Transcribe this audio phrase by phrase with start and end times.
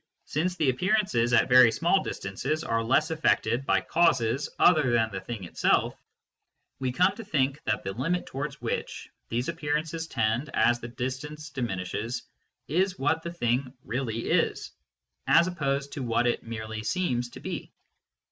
[0.25, 5.21] Since the appearances at very small distances are less affected by causes other than the
[5.21, 5.95] thing itself,
[6.79, 11.51] we come to think that the limit towards which these appearances tend as the distance
[11.51, 12.23] diminishes
[12.67, 14.71] is what the thing" really is,"
[15.27, 17.71] as opposed to what it merely seems to be.